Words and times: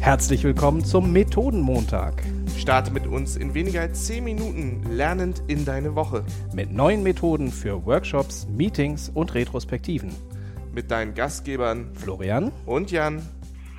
Herzlich 0.00 0.44
willkommen 0.44 0.84
zum 0.84 1.12
Methodenmontag. 1.12 2.22
Starte 2.56 2.92
mit 2.92 3.06
uns 3.06 3.36
in 3.36 3.54
weniger 3.54 3.80
als 3.80 4.06
10 4.06 4.22
Minuten 4.22 4.82
lernend 4.90 5.42
in 5.48 5.64
deine 5.64 5.96
Woche. 5.96 6.24
Mit 6.54 6.72
neuen 6.72 7.02
Methoden 7.02 7.50
für 7.50 7.84
Workshops, 7.84 8.46
Meetings 8.48 9.10
und 9.12 9.34
Retrospektiven. 9.34 10.14
Mit 10.72 10.90
deinen 10.90 11.14
Gastgebern 11.14 11.92
Florian 11.94 12.52
und 12.66 12.92
Jan. 12.92 13.20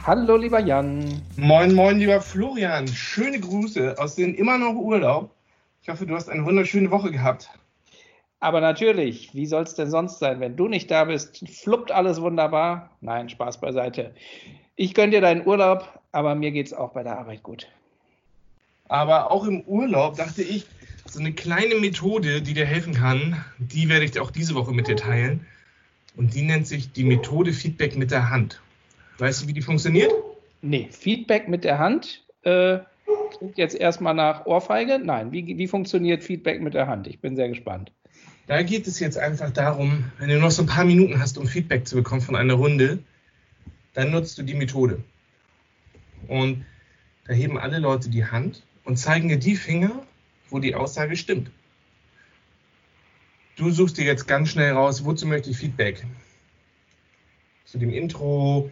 Hallo, 0.06 0.36
lieber 0.36 0.60
Jan. 0.60 1.22
Moin, 1.38 1.74
moin, 1.74 2.00
lieber 2.00 2.20
Florian. 2.20 2.88
Schöne 2.88 3.40
Grüße 3.40 3.96
aus 3.98 4.16
dem 4.16 4.36
immer 4.36 4.58
noch 4.58 4.76
Urlaub. 4.76 5.32
Ich 5.82 5.90
hoffe, 5.90 6.06
du 6.06 6.16
hast 6.16 6.30
eine 6.30 6.46
wunderschöne 6.46 6.92
Woche 6.92 7.12
gehabt. 7.12 7.50
Aber 8.40 8.62
natürlich, 8.62 9.34
wie 9.34 9.46
soll 9.48 9.64
es 9.64 9.74
denn 9.74 9.90
sonst 9.90 10.20
sein? 10.20 10.40
Wenn 10.40 10.56
du 10.56 10.68
nicht 10.68 10.92
da 10.92 11.06
bist, 11.06 11.48
fluppt 11.50 11.92
alles 11.92 12.22
wunderbar. 12.22 12.92
Nein, 13.02 13.30
Spaß 13.30 13.60
beiseite. 13.60 14.14
Ich 14.80 14.94
gönne 14.94 15.10
dir 15.10 15.22
deinen 15.22 15.46
Urlaub, 15.46 16.00
aber 16.12 16.36
mir 16.36 16.52
geht 16.52 16.68
es 16.68 16.74
auch 16.74 16.94
bei 16.94 17.02
der 17.02 17.18
Arbeit 17.18 17.42
gut. 17.42 17.68
Aber 18.88 19.32
auch 19.32 19.46
im 19.46 19.62
Urlaub 19.62 20.18
dachte 20.18 20.44
ich, 20.44 20.68
so 21.08 21.20
eine 21.20 21.34
kleine 21.34 21.76
Methode, 21.76 22.44
die 22.44 22.54
dir 22.54 22.68
helfen 22.68 22.94
kann, 22.94 23.44
die 23.58 23.90
werde 23.90 24.06
ich 24.06 24.20
auch 24.20 24.30
diese 24.30 24.54
Woche 24.54 24.74
mit 24.74 24.88
dir 24.88 24.96
teilen. 24.96 25.48
Und 26.16 26.36
die 26.36 26.44
nennt 26.44 26.68
sich 26.68 26.92
die 26.92 27.06
Methode 27.06 27.54
Feedback 27.54 27.98
mit 27.98 28.12
der 28.12 28.30
Hand. 28.30 28.62
Weißt 29.18 29.42
du, 29.42 29.48
wie 29.48 29.54
die 29.54 29.64
funktioniert? 29.64 30.14
Nee, 30.62 30.90
Feedback 30.92 31.48
mit 31.48 31.64
der 31.64 31.80
Hand. 31.80 32.24
Äh, 32.44 32.78
klingt 33.36 33.58
jetzt 33.58 33.76
erstmal 33.76 34.14
nach 34.14 34.46
Ohrfeige. 34.46 35.00
Nein, 35.00 35.32
wie, 35.32 35.58
wie 35.58 35.68
funktioniert 35.68 36.24
Feedback 36.24 36.62
mit 36.62 36.76
der 36.76 36.86
Hand? 36.86 37.08
Ich 37.08 37.20
bin 37.20 37.36
sehr 37.36 37.50
gespannt. 37.50 37.92
Da 38.46 38.62
geht 38.62 38.86
es 38.86 39.00
jetzt 39.00 39.18
einfach 39.18 39.50
darum, 39.50 40.12
wenn 40.20 40.30
du 40.30 40.38
noch 40.40 40.52
so 40.52 40.62
ein 40.62 40.68
paar 40.68 40.86
Minuten 40.86 41.20
hast, 41.20 41.40
um 41.40 41.48
Feedback 41.48 41.88
zu 41.88 41.96
bekommen 41.96 42.22
von 42.22 42.36
einer 42.36 42.54
Runde, 42.54 43.00
dann 43.98 44.12
nutzt 44.12 44.38
du 44.38 44.44
die 44.44 44.54
Methode. 44.54 45.04
Und 46.28 46.64
da 47.26 47.34
heben 47.34 47.58
alle 47.58 47.80
Leute 47.80 48.12
die 48.12 48.26
Hand 48.26 48.62
und 48.84 48.98
zeigen 48.98 49.28
dir 49.28 49.40
die 49.40 49.56
Finger, 49.56 50.04
wo 50.52 50.60
die 50.60 50.76
Aussage 50.76 51.16
stimmt. 51.16 51.50
Du 53.56 53.72
suchst 53.72 53.98
dir 53.98 54.06
jetzt 54.06 54.28
ganz 54.28 54.50
schnell 54.50 54.74
raus, 54.74 55.04
wozu 55.04 55.26
möchte 55.26 55.50
ich 55.50 55.58
Feedback? 55.58 56.06
Zu 57.66 57.80
dem 57.80 57.90
Intro, 57.90 58.70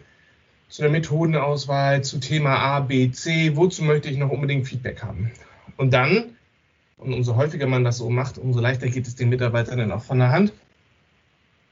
zu 0.68 0.82
der 0.82 0.92
Methodenauswahl, 0.92 2.04
zu 2.04 2.20
Thema 2.20 2.58
A, 2.58 2.78
B, 2.78 3.10
C, 3.10 3.56
wozu 3.56 3.82
möchte 3.82 4.08
ich 4.08 4.18
noch 4.18 4.30
unbedingt 4.30 4.68
Feedback 4.68 5.02
haben? 5.02 5.32
Und 5.76 5.92
dann, 5.92 6.36
und 6.98 7.12
umso 7.12 7.34
häufiger 7.34 7.66
man 7.66 7.82
das 7.82 7.96
so 7.96 8.10
macht, 8.10 8.38
umso 8.38 8.60
leichter 8.60 8.86
geht 8.86 9.08
es 9.08 9.16
den 9.16 9.30
Mitarbeitern 9.30 9.78
dann 9.78 9.90
auch 9.90 10.04
von 10.04 10.20
der 10.20 10.30
Hand, 10.30 10.52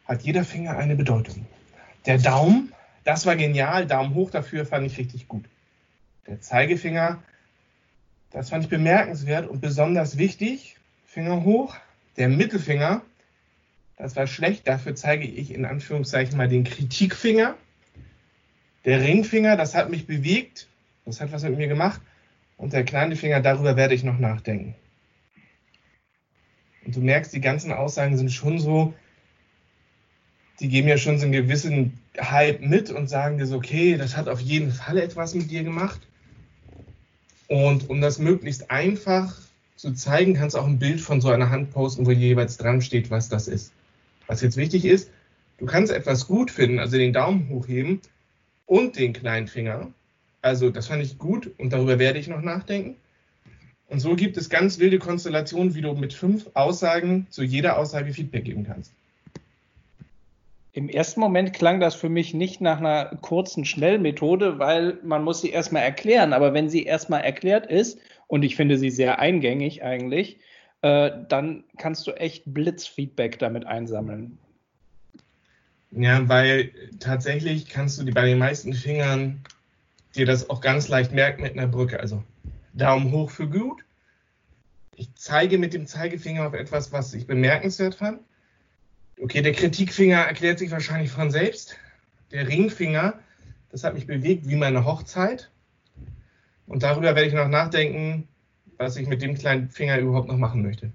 hat 0.06 0.22
jeder 0.22 0.42
Finger 0.42 0.76
eine 0.76 0.96
Bedeutung. 0.96 1.46
Der 2.04 2.18
Daumen, 2.18 2.73
das 3.04 3.26
war 3.26 3.36
genial, 3.36 3.86
Daumen 3.86 4.14
hoch 4.14 4.30
dafür 4.30 4.66
fand 4.66 4.86
ich 4.86 4.98
richtig 4.98 5.28
gut. 5.28 5.44
Der 6.26 6.40
Zeigefinger, 6.40 7.22
das 8.30 8.50
fand 8.50 8.64
ich 8.64 8.70
bemerkenswert 8.70 9.46
und 9.46 9.60
besonders 9.60 10.18
wichtig, 10.18 10.76
Finger 11.04 11.44
hoch. 11.44 11.76
Der 12.16 12.28
Mittelfinger, 12.28 13.02
das 13.96 14.16
war 14.16 14.26
schlecht, 14.26 14.66
dafür 14.66 14.94
zeige 14.94 15.26
ich 15.26 15.52
in 15.52 15.64
Anführungszeichen 15.64 16.36
mal 16.36 16.48
den 16.48 16.64
Kritikfinger. 16.64 17.56
Der 18.84 19.00
Ringfinger, 19.00 19.56
das 19.56 19.74
hat 19.74 19.90
mich 19.90 20.06
bewegt, 20.06 20.68
das 21.04 21.20
hat 21.20 21.32
was 21.32 21.42
mit 21.42 21.56
mir 21.56 21.68
gemacht. 21.68 22.00
Und 22.56 22.72
der 22.72 22.84
kleine 22.84 23.16
Finger, 23.16 23.40
darüber 23.40 23.76
werde 23.76 23.94
ich 23.94 24.04
noch 24.04 24.18
nachdenken. 24.18 24.74
Und 26.84 26.96
du 26.96 27.00
merkst, 27.00 27.32
die 27.32 27.40
ganzen 27.40 27.72
Aussagen 27.72 28.16
sind 28.16 28.30
schon 28.30 28.58
so, 28.58 28.94
die 30.60 30.68
geben 30.68 30.88
ja 30.88 30.96
schon 30.96 31.18
so 31.18 31.24
einen 31.24 31.32
gewissen 31.32 31.98
Hype 32.18 32.60
mit 32.60 32.90
und 32.90 33.08
sagen 33.08 33.38
dir 33.38 33.46
so, 33.46 33.56
okay, 33.56 33.96
das 33.96 34.16
hat 34.16 34.28
auf 34.28 34.40
jeden 34.40 34.70
Fall 34.70 34.98
etwas 34.98 35.34
mit 35.34 35.50
dir 35.50 35.64
gemacht. 35.64 36.00
Und 37.48 37.90
um 37.90 38.00
das 38.00 38.18
möglichst 38.18 38.70
einfach 38.70 39.36
zu 39.76 39.92
zeigen, 39.92 40.34
kannst 40.34 40.54
du 40.54 40.60
auch 40.60 40.66
ein 40.66 40.78
Bild 40.78 41.00
von 41.00 41.20
so 41.20 41.28
einer 41.30 41.50
Hand 41.50 41.72
posten, 41.72 42.06
wo 42.06 42.10
jeweils 42.10 42.56
dran 42.56 42.80
steht, 42.80 43.10
was 43.10 43.28
das 43.28 43.48
ist. 43.48 43.72
Was 44.26 44.40
jetzt 44.40 44.56
wichtig 44.56 44.84
ist, 44.84 45.10
du 45.58 45.66
kannst 45.66 45.92
etwas 45.92 46.26
gut 46.26 46.50
finden, 46.50 46.78
also 46.78 46.96
den 46.96 47.12
Daumen 47.12 47.48
hochheben 47.48 48.00
und 48.66 48.96
den 48.96 49.12
kleinen 49.12 49.48
Finger. 49.48 49.92
Also 50.40 50.70
das 50.70 50.86
fand 50.86 51.02
ich 51.02 51.18
gut 51.18 51.50
und 51.58 51.72
darüber 51.72 51.98
werde 51.98 52.18
ich 52.18 52.28
noch 52.28 52.40
nachdenken. 52.40 52.96
Und 53.88 54.00
so 54.00 54.16
gibt 54.16 54.36
es 54.36 54.48
ganz 54.48 54.78
wilde 54.78 54.98
Konstellationen, 54.98 55.74
wie 55.74 55.82
du 55.82 55.92
mit 55.94 56.14
fünf 56.14 56.50
Aussagen 56.54 57.26
zu 57.30 57.42
jeder 57.42 57.78
Aussage 57.78 58.12
Feedback 58.12 58.44
geben 58.44 58.64
kannst. 58.64 58.92
Im 60.74 60.88
ersten 60.88 61.20
Moment 61.20 61.52
klang 61.52 61.78
das 61.78 61.94
für 61.94 62.08
mich 62.08 62.34
nicht 62.34 62.60
nach 62.60 62.78
einer 62.78 63.16
kurzen 63.20 63.64
Schnellmethode, 63.64 64.58
weil 64.58 64.98
man 65.04 65.22
muss 65.22 65.40
sie 65.40 65.50
erstmal 65.50 65.84
erklären. 65.84 66.32
Aber 66.32 66.52
wenn 66.52 66.68
sie 66.68 66.82
erstmal 66.82 67.22
erklärt 67.22 67.66
ist, 67.66 68.00
und 68.26 68.42
ich 68.42 68.56
finde 68.56 68.76
sie 68.76 68.90
sehr 68.90 69.20
eingängig 69.20 69.84
eigentlich, 69.84 70.40
äh, 70.82 71.12
dann 71.28 71.62
kannst 71.78 72.08
du 72.08 72.10
echt 72.12 72.42
Blitzfeedback 72.46 73.38
damit 73.38 73.66
einsammeln. 73.66 74.36
Ja, 75.92 76.28
weil 76.28 76.72
tatsächlich 76.98 77.68
kannst 77.68 78.00
du 78.00 78.12
bei 78.12 78.26
den 78.26 78.38
meisten 78.38 78.72
Fingern 78.72 79.44
dir 80.16 80.26
das 80.26 80.50
auch 80.50 80.60
ganz 80.60 80.88
leicht 80.88 81.12
merken 81.12 81.42
mit 81.42 81.52
einer 81.52 81.68
Brücke. 81.68 82.00
Also 82.00 82.24
Daumen 82.72 83.12
hoch 83.12 83.30
für 83.30 83.48
gut. 83.48 83.84
Ich 84.96 85.14
zeige 85.14 85.56
mit 85.56 85.72
dem 85.72 85.86
Zeigefinger 85.86 86.48
auf 86.48 86.54
etwas, 86.54 86.90
was 86.90 87.14
ich 87.14 87.28
bemerkenswert 87.28 87.94
fand. 87.94 88.18
Okay, 89.20 89.42
der 89.42 89.52
Kritikfinger 89.52 90.18
erklärt 90.18 90.58
sich 90.58 90.70
wahrscheinlich 90.70 91.10
von 91.10 91.30
selbst. 91.30 91.76
Der 92.32 92.48
Ringfinger, 92.48 93.14
das 93.70 93.84
hat 93.84 93.94
mich 93.94 94.06
bewegt 94.06 94.48
wie 94.48 94.56
meine 94.56 94.84
Hochzeit. 94.84 95.50
Und 96.66 96.82
darüber 96.82 97.14
werde 97.14 97.26
ich 97.26 97.34
noch 97.34 97.48
nachdenken, 97.48 98.28
was 98.76 98.96
ich 98.96 99.06
mit 99.06 99.22
dem 99.22 99.34
kleinen 99.34 99.68
Finger 99.68 99.98
überhaupt 99.98 100.28
noch 100.28 100.36
machen 100.36 100.62
möchte. 100.62 100.92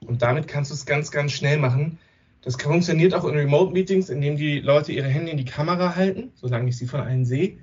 Und 0.00 0.22
damit 0.22 0.48
kannst 0.48 0.70
du 0.70 0.74
es 0.74 0.86
ganz, 0.86 1.10
ganz 1.10 1.32
schnell 1.32 1.58
machen. 1.58 1.98
Das 2.42 2.56
funktioniert 2.56 3.14
auch 3.14 3.24
in 3.24 3.34
Remote-Meetings, 3.34 4.10
indem 4.10 4.36
die 4.36 4.60
Leute 4.60 4.92
ihre 4.92 5.08
Hände 5.08 5.30
in 5.30 5.38
die 5.38 5.44
Kamera 5.44 5.96
halten, 5.96 6.32
solange 6.34 6.68
ich 6.68 6.76
sie 6.76 6.86
von 6.86 7.00
allen 7.00 7.24
sehe. 7.24 7.58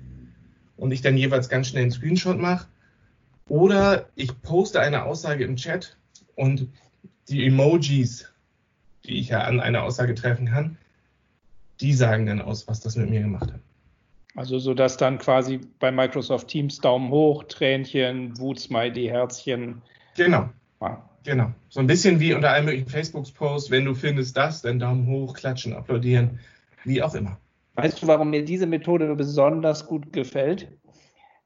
Und 0.76 0.92
ich 0.92 1.02
dann 1.02 1.16
jeweils 1.16 1.48
ganz 1.48 1.68
schnell 1.68 1.82
einen 1.82 1.92
Screenshot 1.92 2.38
mache. 2.38 2.68
Oder 3.48 4.08
ich 4.16 4.40
poste 4.42 4.80
eine 4.80 5.04
Aussage 5.04 5.44
im 5.44 5.56
Chat 5.56 5.96
und 6.34 6.68
die 7.28 7.46
Emojis, 7.46 8.28
die 9.06 9.18
ich 9.18 9.28
ja 9.28 9.40
an 9.40 9.60
einer 9.60 9.82
Aussage 9.82 10.14
treffen 10.14 10.46
kann, 10.46 10.76
die 11.80 11.92
sagen 11.92 12.26
dann 12.26 12.40
aus, 12.40 12.68
was 12.68 12.80
das 12.80 12.96
mit 12.96 13.10
mir 13.10 13.20
gemacht 13.20 13.52
hat. 13.52 13.60
Also 14.34 14.58
so 14.58 14.74
dass 14.74 14.96
dann 14.96 15.18
quasi 15.18 15.60
bei 15.78 15.90
Microsoft 15.90 16.48
Teams 16.48 16.78
Daumen 16.80 17.10
hoch, 17.10 17.44
Tränchen, 17.44 18.38
Wutsmiley, 18.38 19.06
Herzchen. 19.06 19.80
Genau. 20.14 20.50
Ah. 20.80 20.98
Genau. 21.24 21.50
So 21.68 21.80
ein 21.80 21.88
bisschen 21.88 22.20
wie 22.20 22.34
unter 22.34 22.52
einem 22.52 22.66
möglichen 22.66 22.88
Facebook-Post, 22.88 23.72
wenn 23.72 23.84
du 23.84 23.94
findest 23.94 24.36
das, 24.36 24.62
dann 24.62 24.78
Daumen 24.78 25.08
hoch, 25.08 25.34
klatschen, 25.34 25.74
applaudieren, 25.74 26.38
wie 26.84 27.02
auch 27.02 27.14
immer. 27.14 27.38
Weißt 27.74 28.00
du, 28.00 28.06
warum 28.06 28.30
mir 28.30 28.44
diese 28.44 28.66
Methode 28.66 29.12
besonders 29.16 29.86
gut 29.86 30.12
gefällt? 30.12 30.68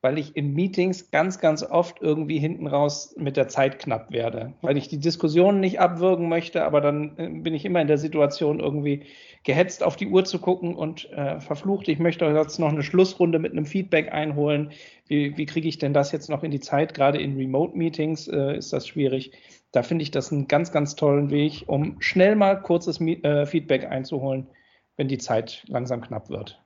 Weil 0.03 0.19
ich 0.19 0.37
in 0.37 0.55
Meetings 0.55 1.11
ganz, 1.11 1.39
ganz 1.41 1.63
oft 1.63 2.01
irgendwie 2.01 2.39
hinten 2.39 2.67
raus 2.67 3.15
mit 3.19 3.37
der 3.37 3.49
Zeit 3.49 3.79
knapp 3.79 4.11
werde, 4.11 4.55
weil 4.63 4.77
ich 4.77 4.89
die 4.89 4.99
Diskussion 4.99 5.61
nicht 5.61 5.81
abwürgen 5.81 6.29
möchte, 6.29 6.65
aber 6.65 6.81
dann 6.81 7.19
äh, 7.19 7.29
bin 7.29 7.55
ich 7.55 7.65
immer 7.65 7.81
in 7.81 7.89
der 7.89 7.99
Situation, 7.99 8.61
irgendwie 8.61 9.05
gehetzt 9.45 9.83
auf 9.83 9.97
die 9.97 10.09
Uhr 10.09 10.25
zu 10.25 10.39
gucken 10.39 10.75
und 10.75 11.11
äh, 11.13 11.41
verflucht, 11.41 11.89
ich 11.89 11.99
möchte 11.99 12.27
jetzt 12.27 12.59
noch 12.59 12.71
eine 12.71 12.83
Schlussrunde 12.83 13.39
mit 13.39 13.53
einem 13.53 13.67
Feedback 13.67 14.13
einholen. 14.13 14.73
Wie, 15.07 15.37
wie 15.37 15.47
kriege 15.47 15.69
ich 15.69 15.79
denn 15.79 15.93
das 15.93 16.13
jetzt 16.13 16.31
noch 16.31 16.43
in 16.43 16.51
die 16.51 16.61
Zeit? 16.61 16.95
Gerade 16.95 17.21
in 17.21 17.37
Remote-Meetings 17.37 18.29
äh, 18.29 18.57
ist 18.57 18.73
das 18.73 18.87
schwierig. 18.87 19.33
Da 19.73 19.83
finde 19.83 20.03
ich 20.03 20.11
das 20.11 20.33
einen 20.33 20.49
ganz, 20.49 20.73
ganz 20.73 20.95
tollen 20.95 21.31
Weg, 21.31 21.65
um 21.67 22.01
schnell 22.01 22.37
mal 22.37 22.61
kurzes 22.61 23.01
äh, 23.01 23.47
Feedback 23.47 23.87
einzuholen, 23.87 24.49
wenn 24.97 25.09
die 25.09 25.19
Zeit 25.19 25.65
langsam 25.69 26.01
knapp 26.01 26.29
wird. 26.29 26.61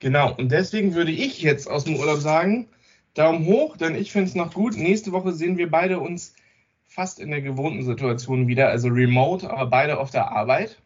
Genau, 0.00 0.34
und 0.36 0.52
deswegen 0.52 0.94
würde 0.94 1.10
ich 1.10 1.42
jetzt 1.42 1.68
aus 1.68 1.84
dem 1.84 1.96
Urlaub 1.96 2.18
sagen, 2.18 2.68
Daumen 3.14 3.46
hoch, 3.46 3.76
denn 3.76 3.96
ich 3.96 4.12
finde 4.12 4.28
es 4.28 4.34
noch 4.34 4.54
gut. 4.54 4.76
Nächste 4.76 5.12
Woche 5.12 5.32
sehen 5.32 5.58
wir 5.58 5.70
beide 5.70 5.98
uns 5.98 6.34
fast 6.84 7.18
in 7.18 7.30
der 7.30 7.42
gewohnten 7.42 7.82
Situation 7.82 8.46
wieder, 8.46 8.68
also 8.68 8.88
remote, 8.88 9.50
aber 9.50 9.66
beide 9.66 9.98
auf 9.98 10.10
der 10.10 10.30
Arbeit. 10.30 10.78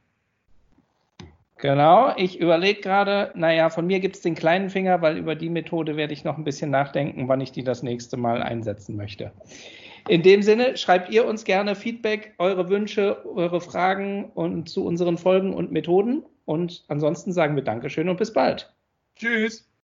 Genau, 1.58 2.12
ich 2.16 2.40
überlege 2.40 2.80
gerade, 2.80 3.30
naja, 3.36 3.70
von 3.70 3.86
mir 3.86 4.00
gibt 4.00 4.16
es 4.16 4.22
den 4.22 4.34
kleinen 4.34 4.68
Finger, 4.68 5.00
weil 5.00 5.16
über 5.16 5.36
die 5.36 5.48
Methode 5.48 5.96
werde 5.96 6.12
ich 6.12 6.24
noch 6.24 6.36
ein 6.36 6.42
bisschen 6.42 6.70
nachdenken, 6.70 7.28
wann 7.28 7.40
ich 7.40 7.52
die 7.52 7.62
das 7.62 7.84
nächste 7.84 8.16
Mal 8.16 8.42
einsetzen 8.42 8.96
möchte. 8.96 9.30
In 10.08 10.22
dem 10.22 10.42
Sinne, 10.42 10.76
schreibt 10.76 11.10
ihr 11.10 11.24
uns 11.24 11.44
gerne 11.44 11.76
Feedback, 11.76 12.34
eure 12.38 12.68
Wünsche, 12.68 13.24
eure 13.36 13.60
Fragen 13.60 14.24
und 14.34 14.68
zu 14.68 14.84
unseren 14.84 15.18
Folgen 15.18 15.54
und 15.54 15.70
Methoden. 15.70 16.24
Und 16.46 16.84
ansonsten 16.88 17.32
sagen 17.32 17.54
wir 17.54 17.62
Dankeschön 17.62 18.08
und 18.08 18.16
bis 18.16 18.32
bald. 18.32 18.74
Tschüss. 19.16 19.66